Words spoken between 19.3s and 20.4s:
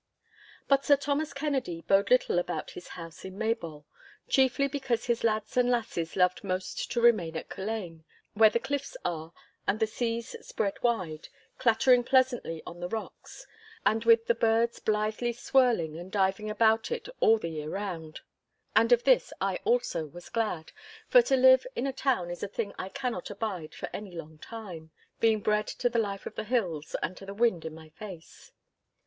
I also was